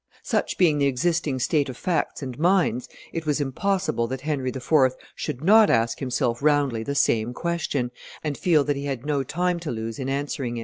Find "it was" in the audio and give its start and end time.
3.13-3.39